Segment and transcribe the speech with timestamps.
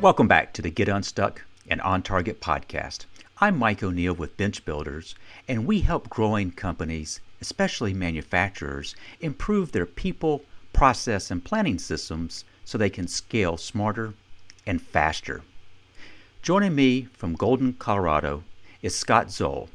[0.00, 3.04] Welcome back to the Get Unstuck and On Target podcast.
[3.38, 5.14] I'm Mike O'Neill with Bench Builders,
[5.46, 10.40] and we help growing companies, especially manufacturers, improve their people,
[10.72, 14.14] process, and planning systems so they can scale smarter
[14.66, 15.42] and faster.
[16.40, 18.42] Joining me from Golden, Colorado
[18.80, 19.68] is Scott Zoll.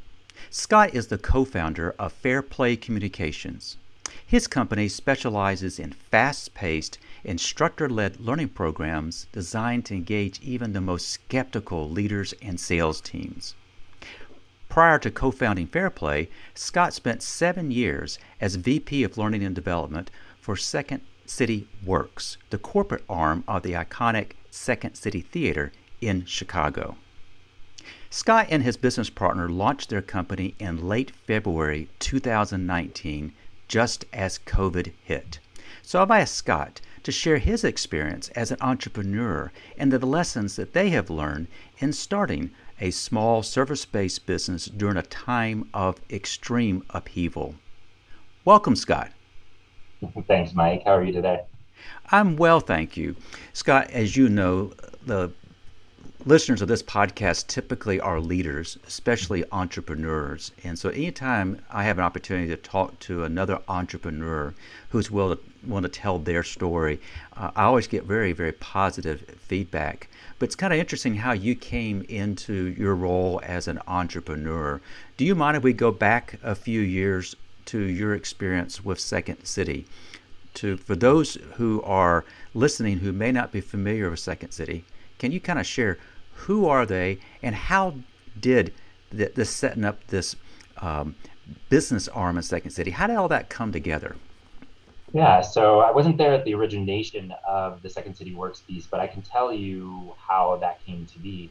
[0.50, 3.78] Scott is the co founder of Fair Play Communications.
[4.26, 10.82] His company specializes in fast paced, instructor led learning programs designed to engage even the
[10.82, 13.56] most skeptical leaders and sales teams.
[14.70, 20.12] Prior to co founding Fairplay, Scott spent seven years as VP of Learning and Development
[20.40, 25.72] for Second City Works, the corporate arm of the iconic Second City Theater
[26.02, 26.98] in Chicago.
[28.10, 33.34] Scott and his business partner launched their company in late February 2019
[33.68, 35.40] just as COVID hit.
[35.82, 40.74] So I've asked Scott to share his experience as an entrepreneur and the lessons that
[40.74, 42.50] they have learned in starting
[42.82, 47.54] a small service based business during a time of extreme upheaval.
[48.44, 49.12] Welcome, Scott.
[50.28, 50.82] Thanks, Mike.
[50.84, 51.42] How are you today?
[52.12, 53.16] I'm well, thank you.
[53.54, 54.74] Scott, as you know,
[55.06, 55.32] the
[56.26, 60.52] listeners of this podcast typically are leaders, especially entrepreneurs.
[60.64, 64.54] And so, anytime I have an opportunity to talk to another entrepreneur
[64.90, 67.00] who's willing to, willing to tell their story,
[67.36, 70.08] uh, I always get very, very positive feedback.
[70.40, 74.82] But it's kind of interesting how you came into your role as an entrepreneur.
[75.18, 77.36] Do you mind if we go back a few years
[77.66, 79.86] to your experience with Second City?
[80.56, 82.24] To for those who are
[82.54, 84.86] listening who may not be familiar with Second City,
[85.20, 85.98] can you kind of share
[86.34, 87.96] who are they, and how
[88.40, 88.74] did
[89.16, 90.36] th- this setting up this
[90.78, 91.16] um,
[91.70, 92.92] business arm in Second City?
[92.92, 94.16] How did all that come together?
[95.14, 99.00] Yeah, so I wasn't there at the origination of the Second City Works piece, but
[99.00, 101.50] I can tell you how that came to be.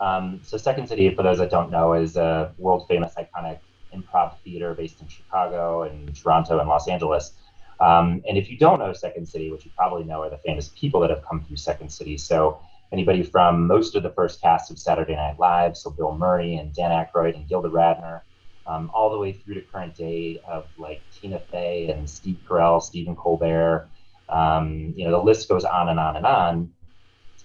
[0.00, 3.58] Um, so Second City, for those that don't know, is a world famous iconic
[3.94, 7.32] improv theater based in Chicago and Toronto and Los Angeles.
[7.78, 10.70] Um, and if you don't know Second City, which you probably know are the famous
[10.74, 12.18] people that have come through Second City.
[12.18, 12.58] So
[12.94, 16.72] anybody from most of the first cast of Saturday Night Live, so Bill Murray and
[16.72, 18.20] Dan Aykroyd and Gilda Radner,
[18.66, 22.80] um, all the way through to current day of like Tina Fey and Steve Carell,
[22.80, 23.90] Stephen Colbert.
[24.28, 26.70] Um, you know, the list goes on and on and on.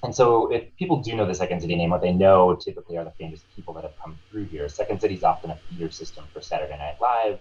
[0.04, 3.04] And so, if people do know the Second City name, what they know typically are
[3.04, 4.70] the famous people that have come through here.
[4.70, 7.40] Second City is often a feeder system for Saturday Night Live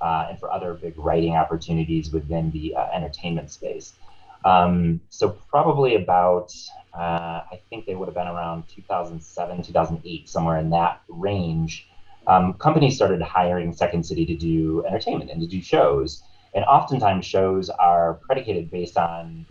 [0.00, 3.98] uh, and for other big writing opportunities within the uh, entertainment space.
[4.44, 6.54] Um, so probably about,
[6.94, 11.88] uh, I think they would have been around 2007, 2008, somewhere in that range.
[12.26, 16.22] Um, companies started hiring Second City to do entertainment and to do shows.
[16.54, 19.46] And oftentimes shows are predicated based on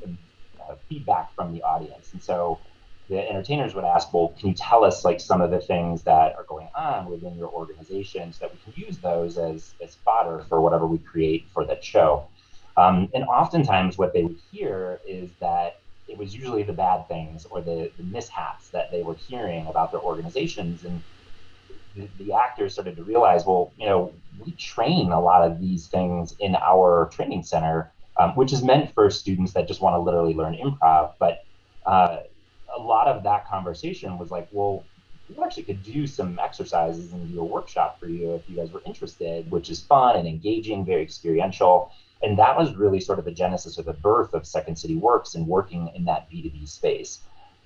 [0.59, 2.11] uh, feedback from the audience.
[2.13, 2.59] And so
[3.09, 6.35] the entertainers would ask, well, can you tell us like some of the things that
[6.35, 10.45] are going on within your organization so that we can use those as, as fodder
[10.47, 12.27] for whatever we create for that show?
[12.77, 17.45] Um, and oftentimes, what they would hear is that it was usually the bad things
[17.45, 20.83] or the, the mishaps that they were hearing about their organizations.
[20.83, 21.03] And
[21.95, 25.87] the, the, actors started to realize, well, you know, we train a lot of these
[25.87, 29.99] things in our training center, um, which is meant for students that just want to
[29.99, 31.13] literally learn improv.
[31.19, 31.39] But
[31.85, 32.17] uh,
[32.75, 34.88] a lot of that conversation was like, well,
[35.29, 38.71] we actually could do some exercises and do a workshop for you if you guys
[38.71, 41.91] were interested, which is fun and engaging, very experiential.
[42.21, 45.35] And that was really sort of the genesis or the birth of Second City Works
[45.35, 47.19] and working in that B2B space.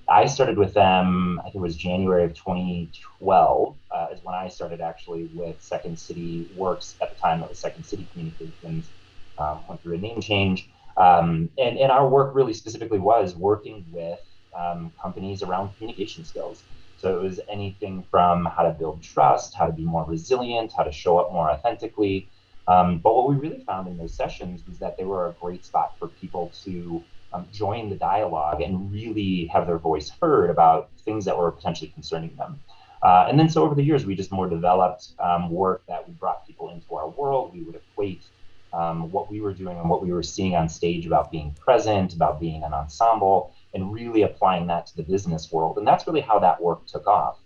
[0.10, 4.50] I started with them, I think it was January of 2012, uh, is when I
[4.50, 6.96] started actually with Second City Works.
[7.02, 8.92] At the time, it was Second City Communications,
[9.38, 10.70] um, went through a name change.
[10.98, 14.20] Um, and, and our work really specifically was working with
[14.56, 16.66] um, companies around communication skills.
[17.04, 20.84] So it was anything from how to build trust, how to be more resilient, how
[20.84, 22.30] to show up more authentically,
[22.68, 25.66] um, but what we really found in those sessions was that they were a great
[25.66, 30.92] spot for people to um, join the dialogue and really have their voice heard about
[31.04, 32.62] things that were potentially concerning them.
[33.02, 36.14] Uh, and then, so over the years, we just more developed um, work that we
[36.14, 37.52] brought people into our world.
[37.54, 38.24] We would equate
[38.72, 42.14] um, what we were doing and what we were seeing on stage about being present,
[42.14, 45.78] about being an ensemble, and really applying that to the business world.
[45.78, 47.40] And that's really how that work took off.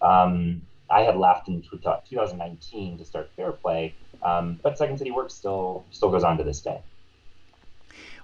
[0.00, 5.34] Um, I had left in 2019 to start Fair Play, um, but Second City Works
[5.34, 6.80] still still goes on to this day.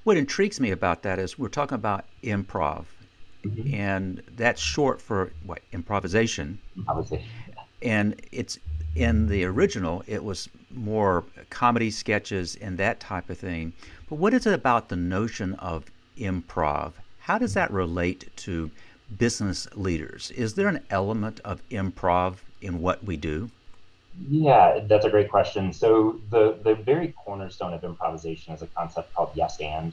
[0.05, 2.85] What intrigues me about that is we're talking about improv,
[3.45, 3.75] mm-hmm.
[3.75, 6.59] and that's short for what improvisation.
[6.77, 7.27] Improvisation.
[7.83, 8.59] And it's
[8.95, 13.73] in the original, it was more comedy sketches and that type of thing.
[14.09, 15.85] But what is it about the notion of
[16.19, 16.93] improv?
[17.21, 18.71] How does that relate to
[19.17, 23.51] business leaders, is there an element of improv in what we do?
[24.29, 25.73] Yeah, that's a great question.
[25.73, 29.93] So the the very cornerstone of improvisation is a concept called yes and.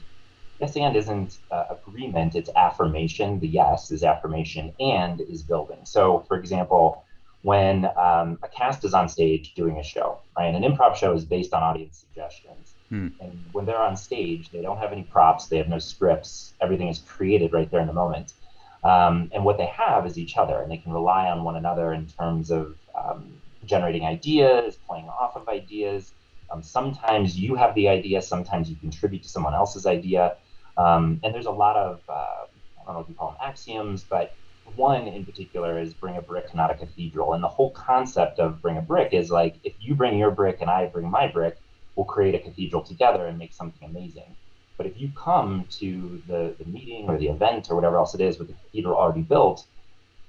[0.60, 3.38] Yes and isn't uh, agreement; it's affirmation.
[3.38, 5.84] The yes is affirmation, and is building.
[5.84, 7.04] So, for example,
[7.42, 10.52] when um, a cast is on stage doing a show, right?
[10.52, 12.74] An improv show is based on audience suggestions.
[12.88, 13.08] Hmm.
[13.20, 16.54] And when they're on stage, they don't have any props, they have no scripts.
[16.60, 18.32] Everything is created right there in the moment.
[18.84, 21.92] Um, and what they have is each other, and they can rely on one another
[21.92, 26.12] in terms of um, generating ideas, playing off of ideas.
[26.50, 30.36] Um, sometimes you have the idea, sometimes you contribute to someone else's idea.
[30.76, 34.04] Um, and there's a lot of, uh, I don't know if you call them axioms,
[34.04, 34.32] but
[34.64, 37.34] one in particular is bring a brick, not a cathedral.
[37.34, 40.58] And the whole concept of bring a brick is like if you bring your brick
[40.60, 41.56] and I bring my brick,
[41.98, 44.36] we'll create a cathedral together and make something amazing.
[44.76, 48.20] But if you come to the, the meeting or the event or whatever else it
[48.20, 49.66] is with the cathedral already built,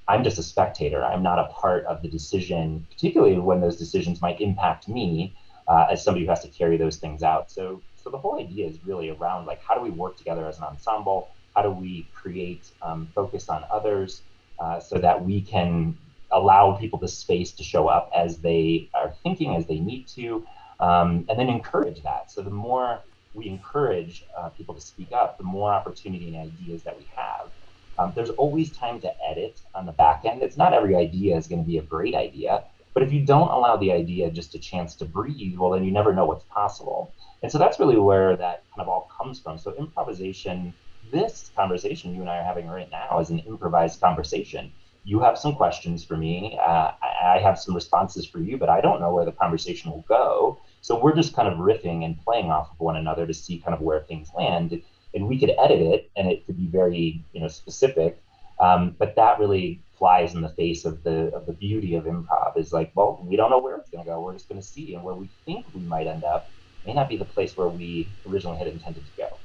[0.08, 1.06] I'm just a spectator.
[1.06, 5.36] I'm not a part of the decision, particularly when those decisions might impact me
[5.68, 7.52] uh, as somebody who has to carry those things out.
[7.52, 10.58] So, so the whole idea is really around like how do we work together as
[10.58, 11.30] an ensemble?
[11.56, 14.24] How do we create um, focus on others
[14.60, 15.96] uh, so that we can
[16.32, 20.44] allow people the space to show up as they are thinking, as they need to,
[20.80, 22.32] um, and then encourage that.
[22.32, 23.04] So the more
[23.34, 27.52] we encourage uh, people to speak up, the more opportunity and ideas that we have.
[27.98, 30.42] Um, there's always time to edit on the back end.
[30.42, 33.50] It's not every idea is going to be a great idea, but if you don't
[33.50, 37.14] allow the idea just a chance to breathe, well, then you never know what's possible.
[37.44, 39.58] And so that's really where that kind of all comes from.
[39.58, 40.74] So improvisation,
[41.04, 44.74] this conversation you and I are having right now is an improvised conversation.
[45.04, 46.60] You have some questions for me.
[46.62, 50.06] Uh, I have some responses for you, but I don't know where the conversation will
[50.10, 50.62] go.
[50.82, 53.74] So we're just kind of riffing and playing off of one another to see kind
[53.74, 54.82] of where things land
[55.14, 58.22] and we could edit it and it could be very you know specific.
[58.60, 62.58] Um, but that really flies in the face of the of the beauty of improv
[62.58, 64.22] is like well we don't know where it's going to go.
[64.22, 66.50] We're just going to see and where we think we might end up
[66.86, 69.38] may not be the place where we originally had intended to go.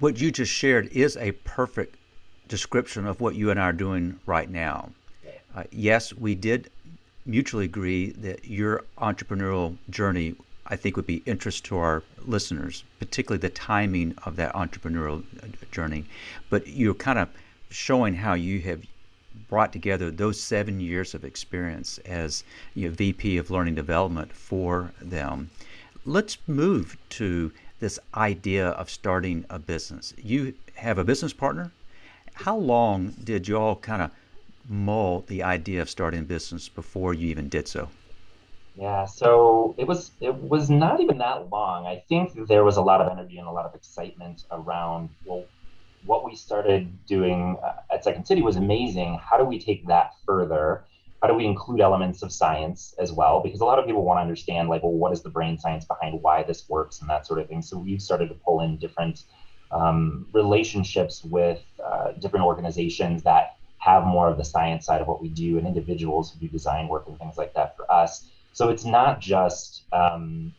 [0.00, 1.96] What you just shared is a perfect
[2.46, 4.90] description of what you and I are doing right now.
[5.54, 6.70] Uh, yes, we did
[7.28, 10.34] mutually agree that your entrepreneurial journey
[10.70, 15.46] I think would be interest to our listeners, particularly the timing of that entrepreneurial uh,
[15.72, 16.04] journey.
[16.50, 17.28] But you're kind of
[17.70, 18.82] showing how you have
[19.48, 22.44] brought together those seven years of experience as
[22.74, 25.48] you know, VP of Learning Development for them.
[26.04, 30.12] Let's move to this idea of starting a business.
[30.22, 31.72] You have a business partner.
[32.34, 34.10] How long did you all kind of
[34.68, 37.88] mull the idea of starting a business before you even did so?
[38.76, 41.86] Yeah, so it was it was not even that long.
[41.86, 45.44] I think there was a lot of energy and a lot of excitement around well,
[46.04, 49.18] what we started doing uh, at Second City was amazing.
[49.22, 50.84] How do we take that further?
[51.20, 53.40] How do we include elements of science as well?
[53.40, 55.84] Because a lot of people want to understand, like, well, what is the brain science
[55.84, 57.60] behind why this works and that sort of thing.
[57.60, 59.24] So we've started to pull in different
[59.72, 65.22] um, relationships with uh, different organizations that have more of the science side of what
[65.22, 68.70] we do and individuals who do design work and things like that for us so
[68.70, 70.52] it's not just um,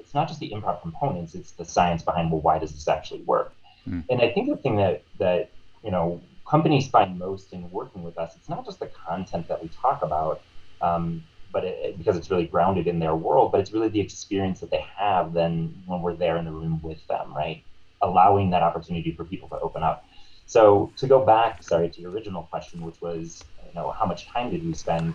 [0.00, 3.22] it's not just the improv components; it's the science behind well, why does this actually
[3.22, 3.54] work?
[3.88, 4.04] Mm.
[4.10, 5.50] And I think the thing that that
[5.84, 9.62] you know companies find most in working with us, it's not just the content that
[9.62, 10.42] we talk about,
[10.80, 11.22] um,
[11.52, 14.72] but it, because it's really grounded in their world, but it's really the experience that
[14.72, 17.62] they have then when we're there in the room with them, right?
[18.02, 20.04] Allowing that opportunity for people to open up.
[20.46, 24.28] So to go back, sorry, to your original question, which was, you know, how much
[24.28, 25.14] time did we spend?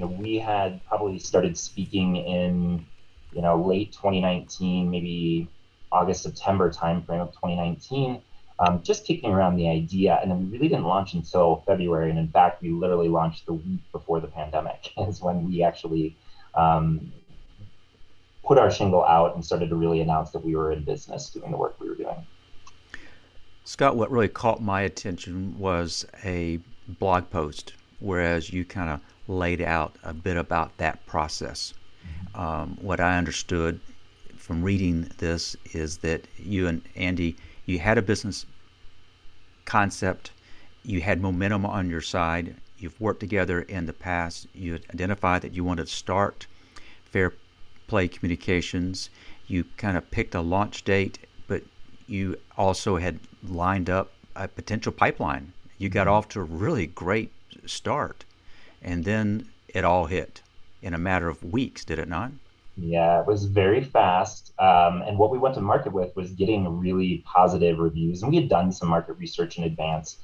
[0.00, 2.86] you know, we had probably started speaking in,
[3.32, 5.50] you know, late 2019, maybe
[5.92, 8.22] August, September timeframe of 2019,
[8.60, 10.18] um, just kicking around the idea.
[10.22, 12.10] And then we really didn't launch until February.
[12.10, 16.16] And in fact, we literally launched the week before the pandemic, is when we actually
[16.54, 17.12] um,
[18.44, 21.50] put our shingle out and started to really announce that we were in business doing
[21.50, 22.26] the work we were doing.
[23.64, 29.60] Scott, what really caught my attention was a blog post, whereas you kind of laid
[29.60, 31.74] out a bit about that process.
[32.34, 33.80] Um, what I understood
[34.36, 37.36] from reading this is that you and Andy,
[37.66, 38.46] you had a business
[39.66, 40.32] concept,
[40.82, 45.54] you had momentum on your side, you've worked together in the past, you identified that
[45.54, 46.46] you wanted to start
[47.04, 47.34] Fair
[47.86, 49.10] Play Communications,
[49.46, 51.18] you kind of picked a launch date,
[52.10, 55.52] you also had lined up a potential pipeline.
[55.78, 56.14] You got mm-hmm.
[56.14, 57.32] off to a really great
[57.66, 58.24] start
[58.82, 60.42] and then it all hit
[60.82, 62.32] in a matter of weeks, did it not?
[62.76, 64.52] Yeah, it was very fast.
[64.58, 68.22] Um, and what we went to market with was getting really positive reviews.
[68.22, 70.16] And we had done some market research in advance.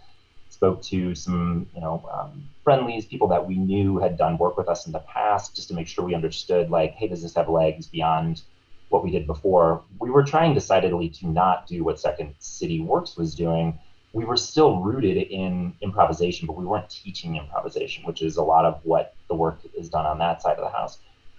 [0.49, 4.69] spoke to some, you know, um, friendlies, people that we knew had done work with
[4.69, 7.51] us in the past, just to make sure we understood, like, hey, does this have
[7.51, 8.41] legs beyond
[8.89, 9.83] what we did before?
[9.99, 13.79] We were trying decidedly to not do what Second City Works was doing.
[14.13, 18.65] We were still rooted in improvisation, but we weren't teaching improvisation, which is a lot
[18.65, 20.99] of what the work is done on that side of the house.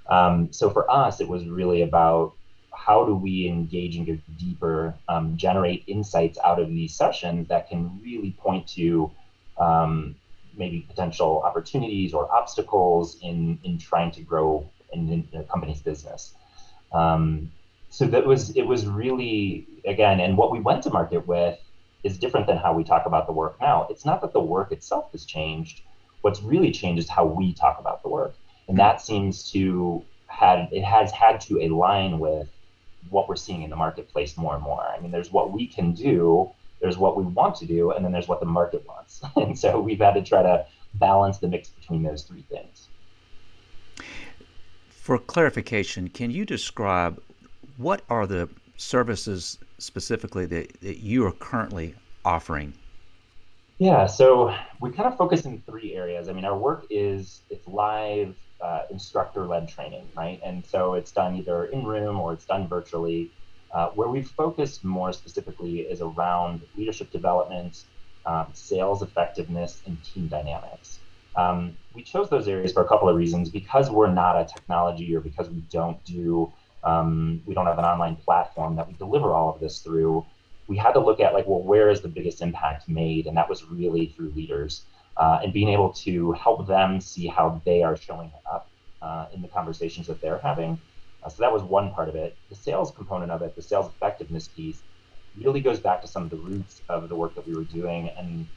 [0.09, 2.33] Um, so for us, it was really about
[2.73, 7.67] how do we engage and get deeper, um, generate insights out of these sessions that
[7.69, 9.11] can really point to
[9.57, 10.15] um,
[10.55, 16.33] maybe potential opportunities or obstacles in in trying to grow in, in a company's business.
[16.91, 17.51] Um,
[17.89, 21.57] so that was it was really again, and what we went to market with
[22.03, 23.87] is different than how we talk about the work now.
[23.89, 25.81] It's not that the work itself has changed.
[26.21, 28.35] What's really changed is how we talk about the work,
[28.67, 32.47] and that seems to had it has had to align with
[33.09, 34.83] what we're seeing in the marketplace more and more.
[34.83, 36.49] I mean, there's what we can do,
[36.81, 39.21] there's what we want to do, and then there's what the market wants.
[39.35, 40.65] and so we've had to try to
[40.95, 42.87] balance the mix between those three things.
[45.07, 47.23] For clarification, can you describe
[47.77, 51.95] what are the services specifically that, that you are currently
[52.25, 52.73] offering?
[53.77, 56.27] Yeah, so we kind of focus in three areas.
[56.27, 60.41] I mean, our work is it's live uh, instructor-led training, right?
[60.43, 63.31] And so it's done either in room or it's done virtually.
[63.73, 67.85] Uh, where we've focused more specifically is around leadership development,
[68.25, 70.99] um, sales effectiveness, and team dynamics.
[71.37, 73.49] Um, we chose those areas for a couple of reasons.
[73.49, 76.53] Because we're not a technology, or because we don't do,
[76.83, 80.25] um, we don't have an online platform that we deliver all of this through.
[80.67, 83.47] We had to look at like, well, where is the biggest impact made, and that
[83.47, 87.95] was really through leaders uh, and being able to help them see how they are
[87.95, 90.79] showing up uh, in the conversations that they're having.
[91.23, 92.37] Uh, so that was one part of it.
[92.49, 94.83] The sales component of it, the sales effectiveness piece,
[95.35, 98.09] really goes back to some of the roots of the work that we were doing
[98.17, 98.47] and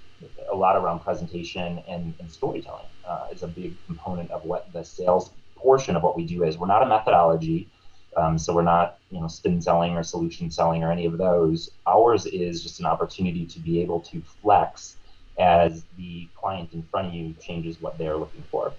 [0.52, 4.84] a lot around presentation and, and storytelling uh, is a big component of what the
[4.84, 6.58] sales portion of what we do is.
[6.58, 7.70] We're not a methodology.
[8.16, 11.70] Um, so we're not, you know, spin selling or solution selling or any of those.
[11.86, 14.96] Ours is just an opportunity to be able to flex
[15.38, 18.74] as the client in front of you changes what they're looking for.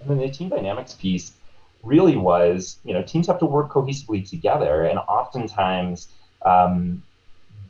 [0.00, 1.32] And then the team dynamics piece
[1.82, 6.08] really was, you know, teams have to work cohesively together, and oftentimes
[6.46, 7.02] um,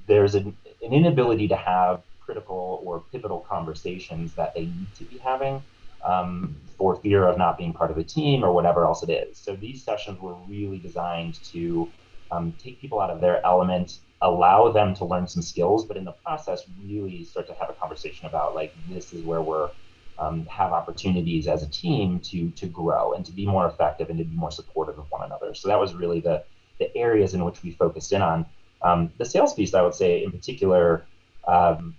[0.07, 5.19] there's an, an inability to have critical or pivotal conversations that they need to be
[5.19, 5.63] having
[6.05, 9.39] um, for fear of not being part of a team or whatever else it is.
[9.39, 11.93] So these sessions were really designed to
[12.31, 16.05] um, take people out of their element allow them to learn some skills, but in
[16.05, 19.71] the process, really start to have a conversation about like this is where we're
[20.19, 24.19] um, have opportunities as a team to to grow and to be more effective and
[24.19, 25.55] to be more supportive of one another.
[25.55, 26.45] So that was really the
[26.79, 28.47] the areas in which we focused in on.
[28.85, 31.09] Um, the sales piece, I would say, in particular,
[31.47, 31.97] um,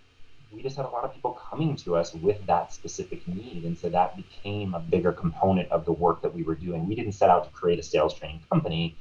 [0.53, 3.77] we just had a lot of people coming to us with that specific need, and
[3.77, 6.88] so that became a bigger component of the work that we were doing.
[6.88, 8.95] We didn't set out to create a sales training company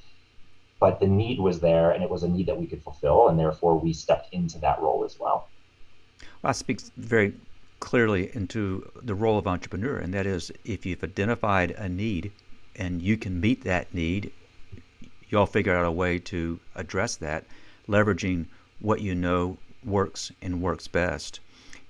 [0.83, 3.39] but the need was there and it was a need that we could fulfill and
[3.39, 5.49] therefore we stepped into that role as well
[6.43, 7.33] well that speaks very
[7.79, 12.33] clearly into the role of entrepreneur and that is if you've identified a need
[12.75, 14.33] and you can meet that need
[15.29, 17.45] you'll figure out a way to address that
[17.89, 18.45] leveraging
[18.81, 21.41] what you know works and works best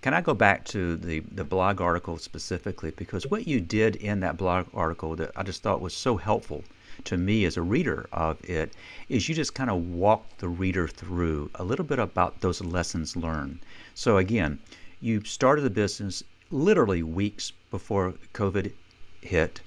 [0.03, 2.91] can I go back to the, the blog article specifically?
[2.91, 6.65] Because what you did in that blog article that I just thought was so helpful
[7.05, 8.75] to me as a reader of it
[9.09, 13.17] is you just kind of walk the reader through a little bit about those lessons
[13.17, 13.61] learned.
[13.95, 14.59] So again,
[15.01, 18.73] you started the business literally weeks before COVID
[19.21, 19.61] hit.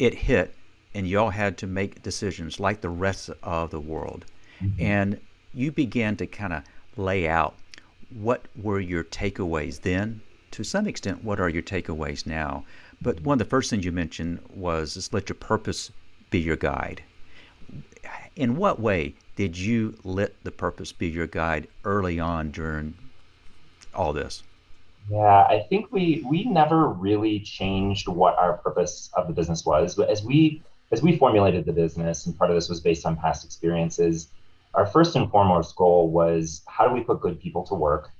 [0.00, 0.56] It hit,
[0.92, 4.24] and y'all had to make decisions like the rest of the world.
[4.60, 4.82] Mm-hmm.
[4.82, 5.20] And
[5.54, 6.62] you began to kind of
[6.98, 7.54] lay out
[8.10, 10.20] what were your takeaways then.
[10.52, 12.64] To some extent, what are your takeaways now?
[13.00, 15.90] But one of the first things you mentioned was just let your purpose
[16.30, 17.02] be your guide.
[18.34, 22.94] In what way did you let the purpose be your guide early on during
[23.94, 24.42] all this?
[25.10, 29.94] Yeah, I think we we never really changed what our purpose of the business was.
[29.94, 30.62] But as we
[30.92, 34.28] as we formulated the business, and part of this was based on past experiences,
[34.78, 38.10] our first and foremost goal was how do we put good people to work?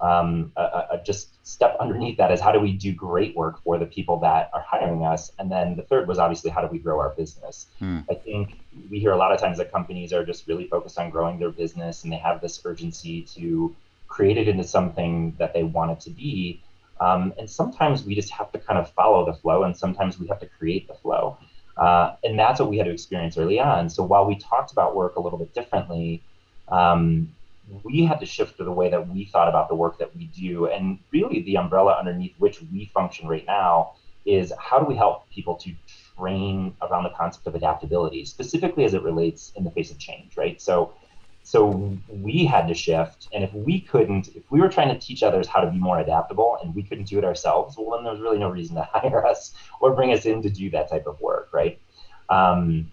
[0.00, 3.78] Um, a, a just step underneath that is how do we do great work for
[3.78, 5.30] the people that are hiring us?
[5.38, 7.66] And then the third was obviously how do we grow our business?
[7.78, 8.00] Hmm.
[8.10, 8.58] i think
[8.90, 11.50] we hear a lot of times that companies are just really focused on growing their
[11.50, 13.76] business and they have this urgency to
[14.08, 16.60] create it into something that they want it to be.
[17.00, 20.26] Um, and sometimes we just have to kind of follow the flow and sometimes we
[20.26, 21.38] have to create the flow
[21.80, 24.94] uh, and that's what we had to experience early on so while we talked about
[24.94, 26.22] work a little bit differently
[26.68, 27.34] um,
[27.84, 30.26] we had to shift to the way that we thought about the work that we
[30.26, 30.66] do.
[30.66, 33.92] And really, the umbrella underneath which we function right now
[34.24, 35.72] is how do we help people to
[36.16, 40.36] train around the concept of adaptability, specifically as it relates in the face of change,
[40.36, 40.60] right?
[40.60, 40.92] So,
[41.42, 45.22] so we had to shift, and if we couldn't, if we were trying to teach
[45.22, 48.20] others how to be more adaptable, and we couldn't do it ourselves, well, then there's
[48.20, 51.20] really no reason to hire us or bring us in to do that type of
[51.20, 51.80] work, right?
[52.28, 52.90] Um,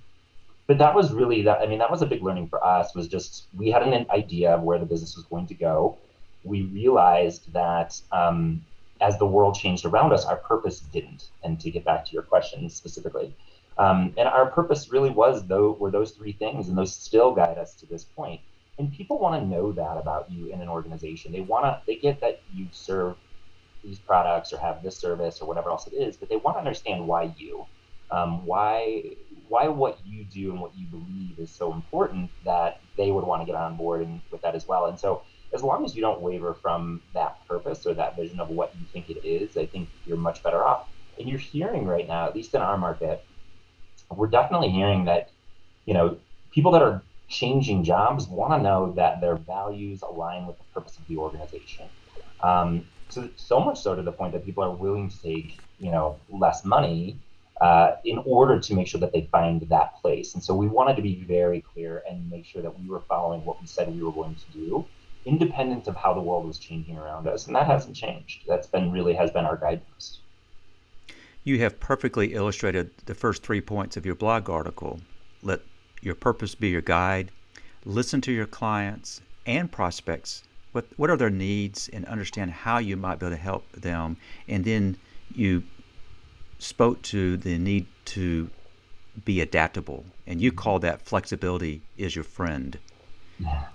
[0.65, 1.61] but that was really that.
[1.61, 2.93] I mean, that was a big learning for us.
[2.93, 5.97] Was just we had an idea of where the business was going to go.
[6.43, 8.65] We realized that um,
[9.01, 11.29] as the world changed around us, our purpose didn't.
[11.43, 13.33] And to get back to your question specifically,
[13.79, 17.57] um, and our purpose really was though were those three things, and those still guide
[17.57, 18.41] us to this point.
[18.79, 21.31] And people want to know that about you in an organization.
[21.31, 21.81] They want to.
[21.87, 23.17] They get that you serve
[23.83, 26.59] these products or have this service or whatever else it is, but they want to
[26.59, 27.65] understand why you,
[28.11, 29.03] um, why
[29.49, 33.41] why what you do and what you believe is so important that they would want
[33.41, 34.87] to get on board and with that as well.
[34.87, 38.49] And so as long as you don't waver from that purpose or that vision of
[38.49, 40.83] what you think it is, I think you're much better off.
[41.17, 43.25] And you're hearing right now, at least in our market,
[44.11, 45.31] we're definitely hearing that,
[45.85, 46.19] you know,
[46.51, 50.97] people that are changing jobs want to know that their values align with the purpose
[50.97, 51.89] of the organization.
[52.43, 55.91] Um, so, so much so to the point that people are willing to take, you
[55.91, 57.21] know, less money
[57.61, 60.35] uh, in order to make sure that they find that place.
[60.35, 63.43] And so we wanted to be very clear and make sure that we were following
[63.45, 64.89] what we said we were going to do,
[65.25, 67.47] independent of how the world was changing around us.
[67.47, 68.43] And that hasn't changed.
[68.47, 70.21] That's been really has been our guidepost.
[71.47, 74.99] You have perfectly illustrated the first three points of your blog article.
[75.41, 75.61] Let
[76.01, 77.31] your purpose be your guide.
[77.85, 80.43] Listen to your clients and prospects.
[80.73, 84.17] What, what are their needs and understand how you might be able to help them.
[84.49, 84.97] And then
[85.33, 85.63] you
[86.59, 87.85] spoke to the need
[88.17, 88.49] to
[89.23, 92.77] be adaptable, and you call that flexibility is your friend.
[93.39, 93.67] Yeah.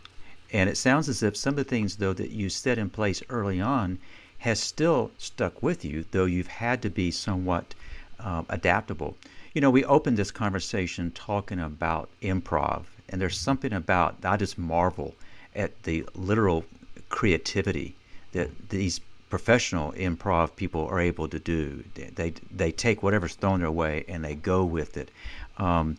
[0.52, 3.22] And it sounds as if some of the things, though, that you set in place
[3.30, 3.98] early on
[4.42, 7.74] has still stuck with you, though you've had to be somewhat
[8.18, 9.16] um, adaptable.
[9.54, 14.58] You know, we opened this conversation talking about improv, and there's something about, I just
[14.58, 15.14] marvel
[15.54, 16.64] at the literal
[17.08, 17.94] creativity
[18.32, 19.00] that these
[19.30, 21.84] professional improv people are able to do.
[21.94, 25.10] They they take whatever's thrown their way and they go with it.
[25.56, 25.98] Um,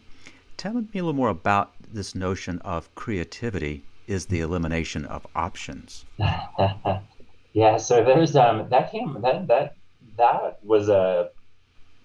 [0.57, 6.03] tell me a little more about this notion of creativity is the elimination of options.
[7.53, 9.75] yeah, so there's um that came that that
[10.17, 11.29] that was a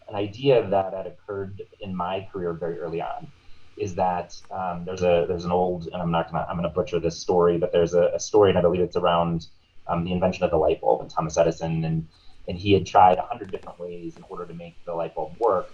[0.09, 3.33] an idea that had occurred in my career very early on.
[3.77, 7.01] Is that um, there's a there's an old and I'm not gonna I'm gonna butcher
[7.01, 9.47] this story, but there's a, a story and I believe it's around
[9.89, 12.09] um, the invention of the light bulb and Thomas Edison, and
[12.49, 15.37] and he had tried a hundred different ways in order to make the light bulb
[15.41, 15.71] work,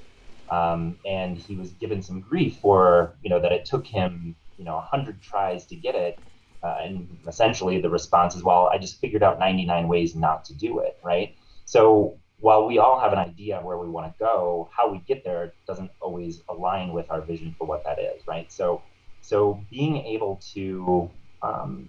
[0.51, 4.65] um, and he was given some grief for you know that it took him you
[4.65, 6.17] know a hundred tries to get it,
[6.65, 10.55] uh, and essentially the response is, well, I just figured out 99 ways not to
[10.55, 11.37] do it, right?
[11.67, 14.99] So while we all have an idea of where we want to go, how we
[15.07, 18.51] get there doesn't always align with our vision for what that is, right?
[18.51, 18.83] So
[19.21, 21.11] so being able to
[21.43, 21.89] um,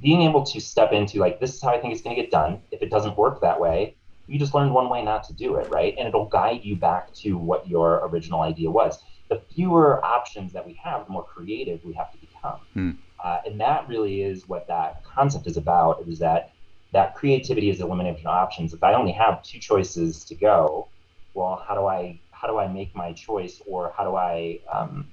[0.00, 2.30] being able to step into like this is how I think it's going to get
[2.30, 2.62] done.
[2.70, 5.68] If it doesn't work that way, you just learned one way not to do it,
[5.70, 5.94] right?
[5.98, 8.98] And it'll guide you back to what your original idea was.
[9.30, 12.60] The fewer options that we have, the more creative we have to become.
[12.74, 12.90] Hmm.
[13.22, 16.06] Uh, and that really is what that concept is about.
[16.06, 16.52] Is that
[16.92, 18.72] that creativity is elimination of options.
[18.72, 20.88] If I only have two choices to go,
[21.34, 25.08] well, how do I how do I make my choice, or how do I um,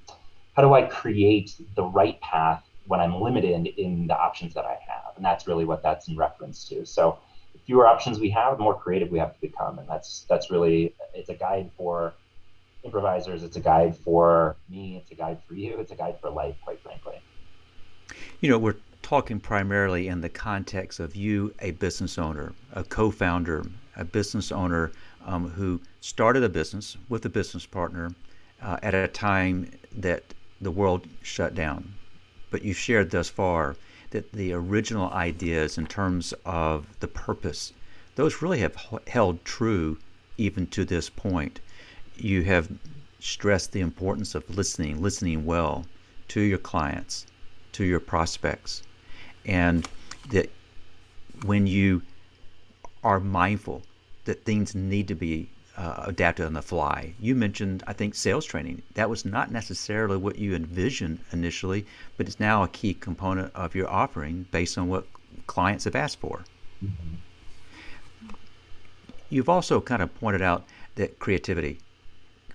[0.54, 4.78] how do I create the right path when I'm limited in the options that I
[4.86, 5.16] have.
[5.16, 6.86] And that's really what that's in reference to.
[6.86, 7.18] So
[7.52, 9.78] the fewer options we have, the more creative we have to become.
[9.78, 12.14] And that's that's really it's a guide for
[12.84, 16.30] improvisers, it's a guide for me, it's a guide for you, it's a guide for
[16.30, 17.20] life, quite frankly.
[18.40, 23.66] You know, we're talking primarily in the context of you, a business owner, a co-founder,
[23.96, 24.92] a business owner
[25.24, 28.12] um, who started a business with a business partner
[28.62, 30.22] uh, at a time that
[30.60, 31.94] the world shut down
[32.56, 33.76] but you've shared thus far
[34.10, 37.72] that the original ideas in terms of the purpose,
[38.14, 38.76] those really have
[39.08, 39.98] held true
[40.38, 41.60] even to this point.
[42.16, 42.70] You have
[43.18, 45.86] stressed the importance of listening, listening well
[46.28, 47.26] to your clients,
[47.76, 48.82] to your prospects,
[49.44, 49.88] and
[50.30, 50.50] that
[51.44, 52.02] when you
[53.04, 53.82] are mindful
[54.24, 57.14] that things need to be uh, adapted on the fly.
[57.20, 58.82] You mentioned, I think, sales training.
[58.94, 61.86] That was not necessarily what you envisioned initially,
[62.16, 65.06] but it's now a key component of your offering based on what
[65.46, 66.44] clients have asked for.
[66.84, 68.34] Mm-hmm.
[69.28, 71.78] You've also kind of pointed out that creativity,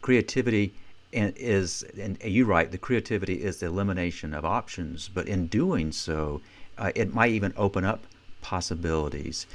[0.01, 0.73] creativity
[1.13, 6.39] is and you write the creativity is the elimination of options, but in doing so,
[6.77, 8.05] uh, it might even open up
[8.41, 9.45] possibilities.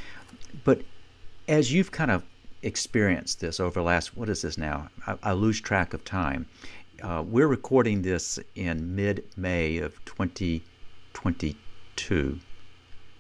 [0.65, 0.83] But
[1.49, 2.25] as you've kind of
[2.63, 4.89] experienced this over the last what is this now?
[5.07, 6.47] I, I lose track of time.
[7.03, 12.41] Uh, we're recording this in mid-May of 2022.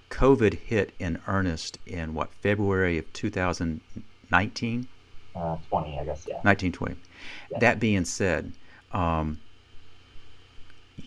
[0.08, 4.88] COVID hit in earnest in what February of 2019.
[5.36, 6.40] Uh, 20, I guess, yeah.
[6.42, 6.96] 1920.
[7.50, 7.58] Yeah.
[7.58, 8.52] That being said,
[8.92, 9.38] um,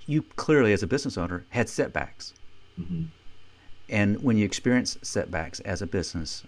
[0.05, 2.33] you clearly, as a business owner, had setbacks.
[2.79, 3.05] Mm-hmm.
[3.89, 6.43] And when you experience setbacks as a business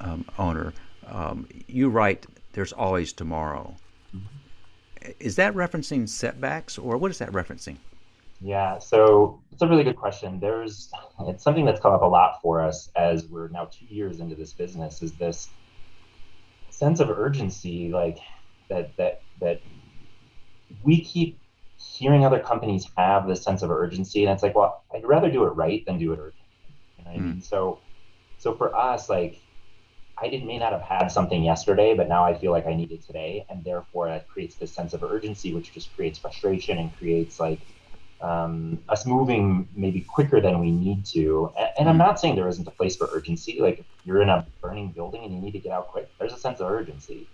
[0.00, 0.72] um, owner,
[1.06, 3.74] um, you write, there's always tomorrow.
[4.14, 5.10] Mm-hmm.
[5.18, 7.78] Is that referencing setbacks or what is that referencing?
[8.40, 10.38] Yeah, so it's a really good question.
[10.38, 10.92] There's
[11.26, 14.36] it's something that's come up a lot for us as we're now two years into
[14.36, 15.02] this business.
[15.02, 15.48] Is this
[16.78, 18.18] sense of urgency, like
[18.70, 19.60] that that that
[20.82, 21.40] we keep
[21.76, 25.44] hearing other companies have this sense of urgency, and it's like, well, I'd rather do
[25.44, 26.48] it right than do it urgent.
[26.98, 27.42] You know I mean?
[27.42, 27.80] So,
[28.38, 29.36] so for us, like,
[30.20, 32.92] I did may not have had something yesterday, but now I feel like I need
[32.92, 36.94] it today, and therefore it creates this sense of urgency, which just creates frustration and
[36.96, 37.60] creates like
[38.20, 41.52] um, us moving maybe quicker than we need to.
[41.58, 41.98] And, and, I'm hmm.
[41.98, 43.60] not saying there isn't a place for urgency.
[43.60, 46.32] Like if you're in a burning building and you need to get out quick, there's
[46.32, 47.28] a sense of urgency.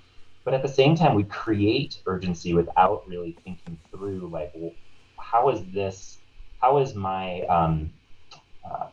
[0.45, 4.73] But at the same time, we create urgency without really thinking through, like, well,
[5.19, 6.19] how is this?
[6.61, 7.91] How is my um,
[8.65, 8.89] uh,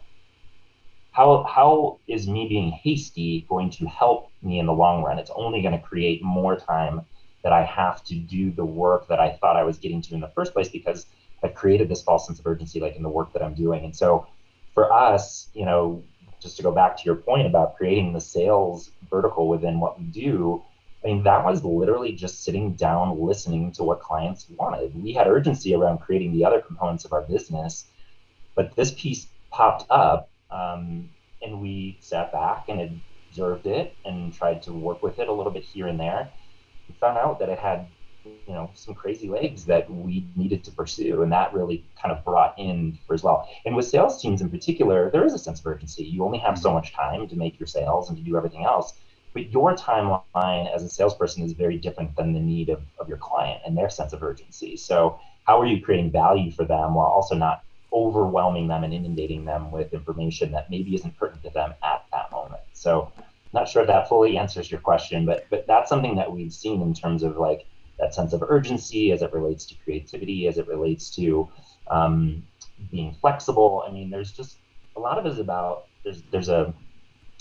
[1.12, 5.19] how how is me being hasty going to help me in the long run?
[5.19, 7.06] It's only going to create more time
[7.43, 10.21] that I have to do the work that I thought I was getting to in
[10.21, 11.06] the first place because
[11.43, 13.84] I've created this false sense of urgency, like in the work that I'm doing.
[13.86, 14.27] And so
[14.73, 16.04] for us, you know,
[16.41, 20.06] just to go back to your point about creating the sales vertical within what we
[20.06, 20.63] do,
[21.04, 24.93] I mean, that was literally just sitting down, listening to what clients wanted.
[24.95, 27.86] We had urgency around creating the other components of our business,
[28.56, 31.10] but this piece popped up, um,
[31.41, 35.51] and we sat back and observed it and tried to work with it a little
[35.51, 36.32] bit here and there.
[36.88, 37.88] We found out that it had
[38.23, 42.23] you know some crazy legs that we needed to pursue and that really kind of
[42.23, 43.49] brought in for as well.
[43.65, 46.03] And with sales teams in particular there is a sense of urgency.
[46.03, 46.77] You only have so mm-hmm.
[46.77, 48.93] much time to make your sales and to do everything else
[49.34, 53.17] but your timeline as a salesperson is very different than the need of, of your
[53.17, 54.75] client and their sense of urgency.
[54.75, 59.45] So how are you creating value for them while also not overwhelming them and inundating
[59.45, 62.62] them with information that maybe isn't pertinent to them at that moment?
[62.73, 63.12] So
[63.53, 66.81] not sure if that fully answers your question but but that's something that we've seen
[66.81, 67.65] in terms of like
[68.02, 71.48] that sense of urgency as it relates to creativity, as it relates to
[71.90, 72.44] um,
[72.90, 73.86] being flexible.
[73.88, 74.58] I mean, there's just
[74.96, 76.74] a lot of it is about there's there's a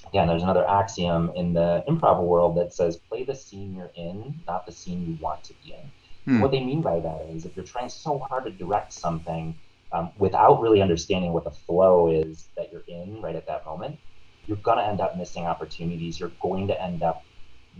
[0.06, 4.38] again there's another axiom in the improv world that says play the scene you're in,
[4.46, 5.90] not the scene you want to be in.
[6.26, 6.40] Hmm.
[6.40, 9.58] What they mean by that is if you're trying so hard to direct something
[9.92, 13.98] um, without really understanding what the flow is that you're in right at that moment,
[14.46, 16.20] you're going to end up missing opportunities.
[16.20, 17.24] You're going to end up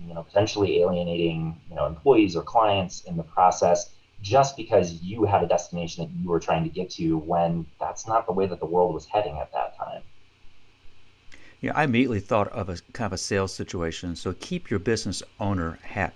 [0.07, 3.91] you know, potentially alienating, you know, employees or clients in the process
[4.23, 8.07] just because you had a destination that you were trying to get to when that's
[8.07, 10.03] not the way that the world was heading at that time.
[11.61, 14.17] Yeah, I immediately thought of a kind of a sales situation.
[14.17, 16.15] So keep your business owner hat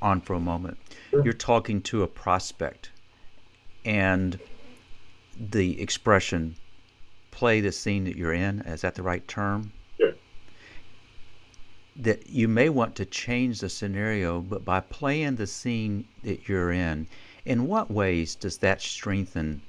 [0.00, 0.78] on for a moment.
[1.10, 1.22] Sure.
[1.22, 2.90] You're talking to a prospect,
[3.84, 4.38] and
[5.38, 6.56] the expression
[7.30, 9.72] "play the scene that you're in" is that the right term?
[12.02, 16.72] That you may want to change the scenario, but by playing the scene that you're
[16.72, 17.06] in,
[17.44, 19.62] in what ways does that strengthen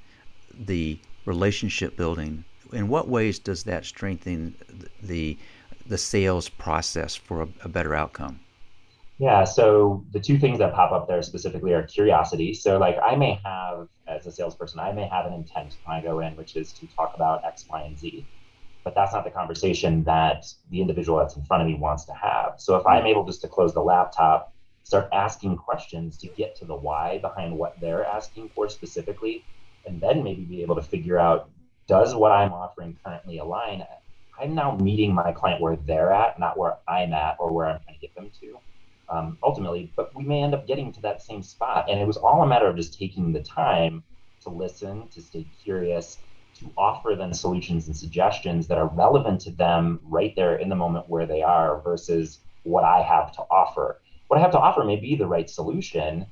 [0.54, 2.44] the relationship building?
[2.72, 4.56] In what ways does that strengthen
[5.02, 5.38] the
[5.84, 8.40] the sales process for a, a better outcome?
[9.18, 12.54] Yeah, so the two things that pop up there specifically are curiosity.
[12.54, 16.00] So, like, I may have, as a salesperson, I may have an intent when I
[16.02, 18.26] go in, which is to talk about X, Y, and Z
[18.84, 22.12] but that's not the conversation that the individual that's in front of me wants to
[22.12, 22.54] have.
[22.58, 26.64] So if I'm able just to close the laptop, start asking questions to get to
[26.64, 29.46] the why behind what they're asking for specifically,
[29.84, 31.50] and then maybe be able to figure out
[31.88, 33.84] does what I'm offering currently align?
[34.40, 37.80] I'm now meeting my client where they're at, not where I'm at or where I'm
[37.84, 38.58] trying to get them to.
[39.08, 41.90] Um, ultimately, but we may end up getting to that same spot.
[41.90, 44.04] And it was all a matter of just taking the time
[44.42, 46.18] to listen, to stay curious,
[46.60, 50.76] to offer them solutions and suggestions that are relevant to them right there in the
[50.76, 54.00] moment where they are versus what I have to offer.
[54.28, 56.26] What I have to offer may be the right solution.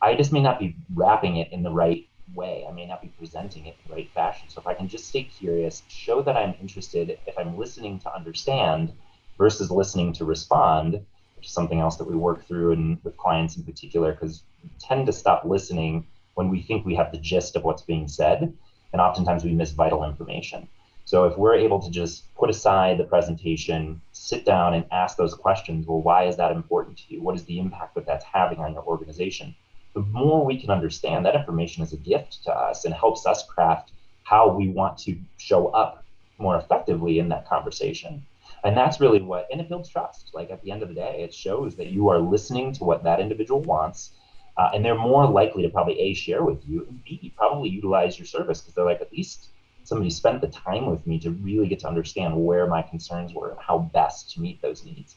[0.00, 2.64] I just may not be wrapping it in the right way.
[2.68, 4.48] I may not be presenting it in the right fashion.
[4.48, 8.14] So if I can just stay curious, show that I'm interested, if I'm listening to
[8.14, 8.92] understand
[9.36, 11.04] versus listening to respond,
[11.36, 14.70] which is something else that we work through and with clients in particular, because we
[14.80, 18.52] tend to stop listening when we think we have the gist of what's being said,
[18.92, 20.68] and oftentimes we miss vital information.
[21.04, 25.32] So if we're able to just put aside the presentation, sit down and ask those
[25.32, 27.22] questions, well, why is that important to you?
[27.22, 29.54] What is the impact that that's having on your organization?
[29.94, 33.42] The more we can understand, that information is a gift to us and helps us
[33.46, 33.92] craft
[34.24, 36.04] how we want to show up
[36.36, 38.22] more effectively in that conversation.
[38.64, 40.30] And that's really what, and it builds trust.
[40.34, 43.02] Like at the end of the day, it shows that you are listening to what
[43.04, 44.10] that individual wants.
[44.58, 48.18] Uh, and they're more likely to probably A, share with you, and B, probably utilize
[48.18, 49.50] your service because they're like, at least
[49.84, 53.50] somebody spent the time with me to really get to understand where my concerns were
[53.50, 55.14] and how best to meet those needs.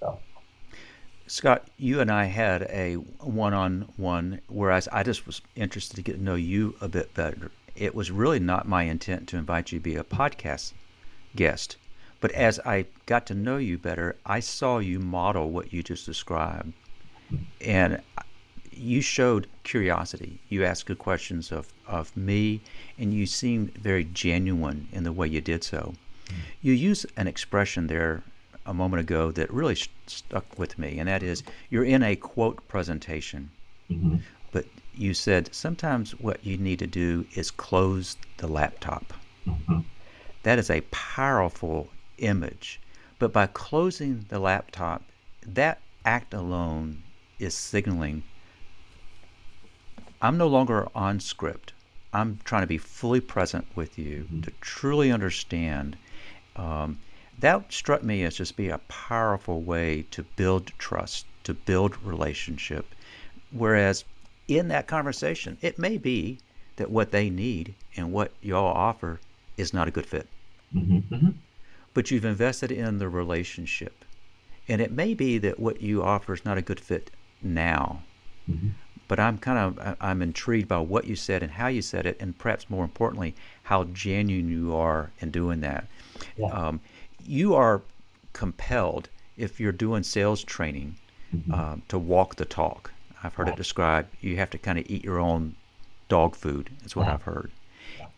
[0.00, 0.18] So.
[1.26, 6.22] Scott, you and I had a one-on-one, whereas I just was interested to get to
[6.22, 7.50] know you a bit better.
[7.76, 10.72] It was really not my intent to invite you to be a podcast
[11.34, 11.76] guest,
[12.20, 16.04] but as I got to know you better, I saw you model what you just
[16.04, 16.72] described,
[17.60, 18.02] and
[18.76, 20.38] you showed curiosity.
[20.48, 22.60] You asked good questions of, of me,
[22.98, 25.94] and you seemed very genuine in the way you did so.
[26.26, 26.40] Mm-hmm.
[26.62, 28.22] You used an expression there
[28.66, 32.16] a moment ago that really st- stuck with me, and that is you're in a
[32.16, 33.50] quote presentation,
[33.90, 34.16] mm-hmm.
[34.52, 39.12] but you said sometimes what you need to do is close the laptop.
[39.46, 39.80] Mm-hmm.
[40.44, 42.80] That is a powerful image,
[43.18, 45.02] but by closing the laptop,
[45.46, 47.02] that act alone
[47.38, 48.22] is signaling
[50.24, 51.74] I'm no longer on script.
[52.14, 54.40] I'm trying to be fully present with you mm-hmm.
[54.40, 55.98] to truly understand.
[56.56, 56.98] Um,
[57.40, 62.86] that struck me as just be a powerful way to build trust, to build relationship.
[63.50, 64.06] Whereas
[64.48, 66.38] in that conversation, it may be
[66.76, 69.20] that what they need and what y'all offer
[69.58, 70.26] is not a good fit.
[70.74, 71.14] Mm-hmm.
[71.14, 71.30] mm-hmm.
[71.92, 74.06] But you've invested in the relationship.
[74.68, 77.10] And it may be that what you offer is not a good fit
[77.42, 78.02] now.
[78.50, 78.70] Mm-hmm
[79.08, 82.16] but I'm kind of I'm intrigued by what you said and how you said it,
[82.20, 85.86] and perhaps more importantly, how genuine you are in doing that.
[86.36, 86.46] Yeah.
[86.46, 86.80] Um,
[87.26, 87.82] you are
[88.32, 90.96] compelled if you're doing sales training
[91.34, 91.52] mm-hmm.
[91.52, 92.92] um, to walk the talk.
[93.22, 94.08] I've heard it described.
[94.20, 95.54] You have to kind of eat your own
[96.08, 96.70] dog food.
[96.84, 97.08] Is what.
[97.08, 97.50] I've heard.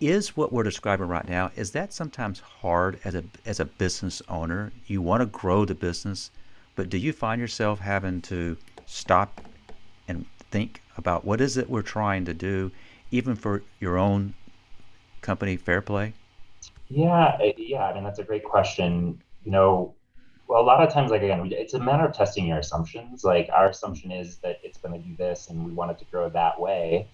[0.01, 4.20] Is what we're describing right now is that sometimes hard as a as a business
[4.29, 4.72] owner?
[4.87, 6.31] You want to grow the business,
[6.75, 9.40] but do you find yourself having to stop
[10.50, 12.70] think about what is it we're trying to do,
[13.11, 14.35] even for your own
[15.20, 16.12] company, Fairplay?
[16.88, 17.85] Yeah, yeah.
[17.85, 19.22] I mean, that's a great question.
[19.44, 19.94] You know,
[20.48, 23.24] well, a lot of times, like again, it's a matter of testing your assumptions.
[23.24, 26.04] Like our assumption is that it's going to do this, and we want it to
[26.06, 27.09] grow that way.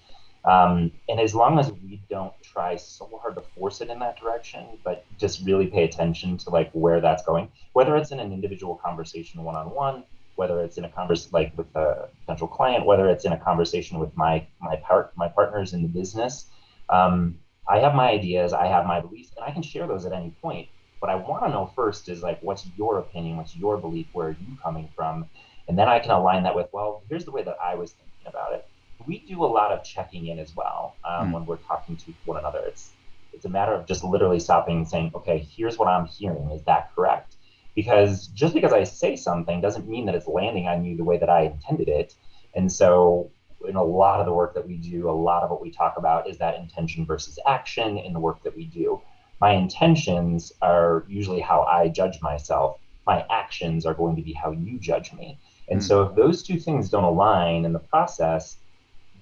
[0.44, 4.18] Um, and as long as we don't try so hard to force it in that
[4.18, 8.32] direction, but just really pay attention to like where that's going, whether it's in an
[8.32, 10.02] individual conversation one on one,
[10.36, 13.98] whether it's in a conversation like with a potential client, whether it's in a conversation
[13.98, 16.46] with my my part my partners in the business.
[16.88, 20.12] Um, I have my ideas, I have my beliefs, and I can share those at
[20.12, 20.68] any point.
[20.98, 23.36] What I want to know first is like, what's your opinion?
[23.36, 24.06] What's your belief?
[24.12, 25.26] Where are you coming from?
[25.68, 28.26] And then I can align that with, well, here's the way that I was thinking
[28.26, 28.66] about it.
[29.06, 31.34] We do a lot of checking in as well um, mm.
[31.34, 32.62] when we're talking to one another.
[32.66, 32.90] It's
[33.32, 36.50] it's a matter of just literally stopping and saying, okay, here's what I'm hearing.
[36.50, 37.36] Is that correct?
[37.74, 41.18] Because just because I say something doesn't mean that it's landing on you the way
[41.18, 42.14] that I intended it.
[42.54, 43.30] And so,
[43.66, 45.94] in a lot of the work that we do, a lot of what we talk
[45.96, 49.00] about is that intention versus action in the work that we do.
[49.40, 52.78] My intentions are usually how I judge myself.
[53.06, 55.38] My actions are going to be how you judge me.
[55.68, 55.82] And mm.
[55.82, 58.58] so, if those two things don't align in the process,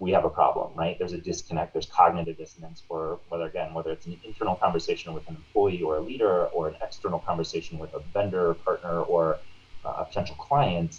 [0.00, 0.96] we have a problem, right?
[0.98, 5.28] There's a disconnect, there's cognitive dissonance for whether, again, whether it's an internal conversation with
[5.28, 9.42] an employee or a leader or an external conversation with a vendor, partner, or
[9.84, 10.96] a potential client.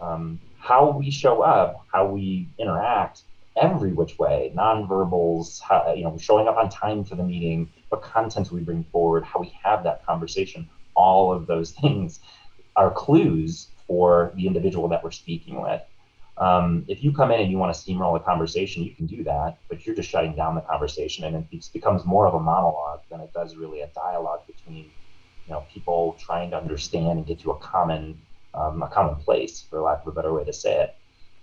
[0.00, 3.22] Um, how we show up, how we interact,
[3.60, 8.02] every which way, nonverbals, how, you know, showing up on time for the meeting, what
[8.02, 12.20] content we bring forward, how we have that conversation, all of those things
[12.76, 15.80] are clues for the individual that we're speaking with.
[16.36, 19.22] Um, if you come in and you want to steamroll the conversation, you can do
[19.24, 23.00] that, but you're just shutting down the conversation, and it becomes more of a monologue
[23.10, 24.90] than it does really a dialogue between,
[25.46, 28.20] you know, people trying to understand and get to a common,
[28.52, 30.96] um, a common place, for lack of a better way to say it.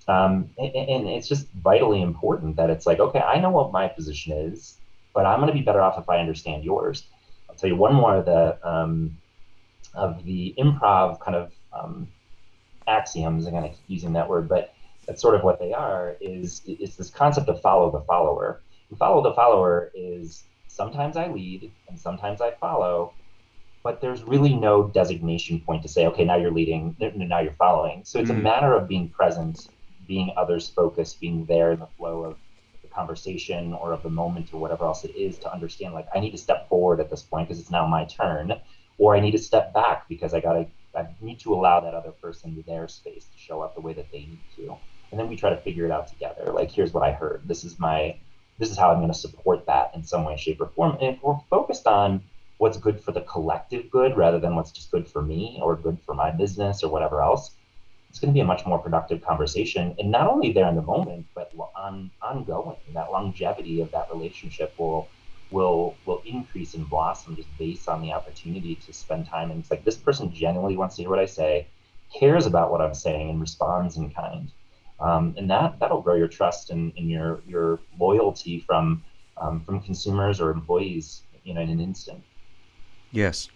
[0.08, 3.88] Um, and, and, it's just vitally important that it's like, okay, I know what my
[3.88, 4.80] position is,
[5.14, 7.08] but I'm going to be better off if I understand yours.
[7.48, 9.18] I'll tell you one more of the um,
[9.94, 12.08] of the improv kind of um,
[12.88, 13.46] axioms.
[13.46, 14.74] I'm going to keep using that word, but
[15.12, 18.62] that's sort of what they are, is, is this concept of follow the follower.
[18.90, 23.12] And follow the follower is sometimes I lead and sometimes I follow,
[23.84, 28.06] but there's really no designation point to say, okay, now you're leading, now you're following.
[28.06, 28.40] So it's mm.
[28.40, 29.68] a matter of being present,
[30.08, 32.38] being others focused, being there in the flow of
[32.82, 36.22] the conversation or of the moment or whatever else it is to understand like I
[36.22, 38.54] need to step forward at this point because it's now my turn,
[38.98, 42.12] or I need to step back because I gotta I need to allow that other
[42.12, 44.76] person their space to show up the way that they need to.
[45.12, 46.52] And then we try to figure it out together.
[46.54, 47.44] Like here's what I heard.
[47.48, 48.20] This is my
[48.60, 50.98] this is how I'm going to support that in some way, shape, or form.
[51.02, 52.24] And if we're focused on
[52.58, 55.98] what's good for the collective good rather than what's just good for me or good
[56.06, 57.58] for my business or whatever else,
[58.10, 59.96] it's going to be a much more productive conversation.
[59.98, 62.78] And not only there in the moment, but on ongoing.
[62.94, 65.14] That longevity of that relationship will
[65.50, 69.52] will will increase and blossom just based on the opportunity to spend time.
[69.52, 71.72] And it's like this person genuinely wants to hear what I say,
[72.18, 74.52] cares about what I'm saying, and responds in kind.
[75.02, 79.04] Um, and that that'll grow your trust and, and your your loyalty from
[79.38, 82.24] um, from consumers or employees, you know, in an instant.
[83.12, 83.50] Yes,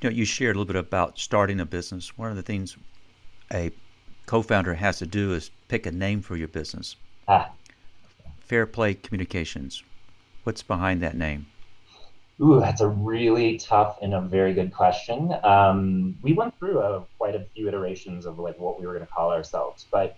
[0.00, 2.16] you know, you shared a little bit about starting a business.
[2.16, 2.76] One of the things
[3.52, 3.70] a
[4.26, 6.96] co-founder has to do is pick a name for your business.
[7.26, 7.50] Ah.
[8.40, 9.82] Fair Play Communications.
[10.44, 11.46] What's behind that name?
[12.40, 15.34] Ooh, that's a really tough and a very good question.
[15.42, 19.04] Um, we went through a, quite a few iterations of like what we were going
[19.04, 20.16] to call ourselves, but